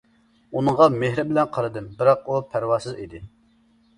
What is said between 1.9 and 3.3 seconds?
بىراق ئۇ پەرۋاسىز ئىدى.